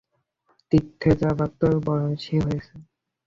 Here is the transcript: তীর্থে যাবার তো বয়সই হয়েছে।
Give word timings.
তীর্থে 0.71 1.11
যাবার 1.21 1.49
তো 1.59 1.67
বয়সই 1.85 2.37
হয়েছে। 2.45 2.73